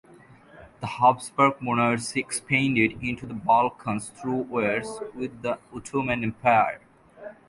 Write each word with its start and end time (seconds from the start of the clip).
The 0.79 0.87
Habsburg 0.87 1.61
Monarchy 1.61 2.21
expanded 2.21 2.93
into 3.03 3.27
the 3.27 3.35
Balkans 3.35 4.09
through 4.09 4.47
wars 4.49 4.97
with 5.13 5.43
the 5.43 5.59
Ottoman 5.71 6.23
Empire. 6.23 6.81